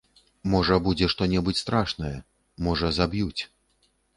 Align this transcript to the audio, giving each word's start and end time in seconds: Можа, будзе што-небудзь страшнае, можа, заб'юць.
Можа, 0.53 0.77
будзе 0.87 1.09
што-небудзь 1.13 1.61
страшнае, 1.65 2.15
можа, 2.69 2.93
заб'юць. 2.99 3.41